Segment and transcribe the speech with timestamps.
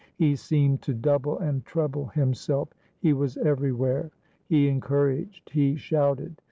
[0.15, 4.09] He seemed to double and treble him self: he was everywhere.
[4.49, 6.37] He encouraged; he shouted.